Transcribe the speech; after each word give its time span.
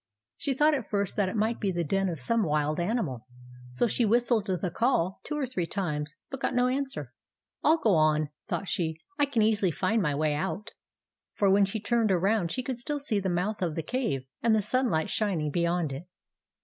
She 0.35 0.55
thought 0.55 0.73
at 0.73 0.89
first 0.89 1.15
that 1.15 1.29
it 1.29 1.35
might 1.35 1.59
be 1.59 1.71
the 1.71 1.83
den 1.83 2.09
of 2.09 2.19
some 2.19 2.41
wild 2.41 2.79
animal; 2.79 3.27
so 3.69 3.85
she 3.85 4.03
whistled 4.03 4.47
the 4.47 4.71
Call 4.71 5.19
two 5.23 5.37
or 5.37 5.45
three 5.45 5.67
times, 5.67 6.15
but 6.31 6.39
got 6.39 6.55
no 6.55 6.65
answer." 6.65 7.13
I 7.63 7.67
'11 7.67 7.81
go 7.83 7.93
on," 7.93 8.29
thought 8.47 8.67
she. 8.67 8.93
■" 8.93 8.95
I 9.19 9.25
can 9.25 9.43
easily 9.43 9.69
find 9.69 10.01
my 10.01 10.15
way 10.15 10.33
out;" 10.33 10.71
for 11.35 11.51
when 11.51 11.65
she 11.65 11.79
turned 11.79 12.11
around 12.11 12.51
she 12.51 12.63
could 12.63 12.79
still 12.79 12.99
see 12.99 13.19
the 13.19 13.29
mouth 13.29 13.61
of 13.61 13.75
the 13.75 13.83
cave, 13.83 14.23
and 14.41 14.55
the 14.55 14.63
sunlight 14.63 15.11
shining 15.11 15.51
beyond 15.51 15.91
it. 15.91 16.07